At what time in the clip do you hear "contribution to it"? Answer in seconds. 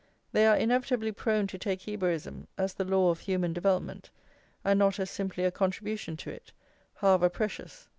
5.51-6.51